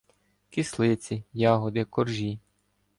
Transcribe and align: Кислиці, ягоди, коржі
Кислиці, 0.49 1.23
ягоди, 1.33 1.85
коржі 1.85 2.39